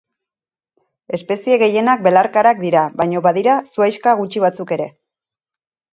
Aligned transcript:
Espezie 1.17 1.57
gehienak 1.63 2.01
belarkarak 2.07 2.63
dira 2.63 2.85
baino 3.03 3.23
badira 3.27 3.59
zuhaixka 3.73 4.19
gutxi 4.23 4.43
batzuk 4.49 4.75
ere. 4.79 4.93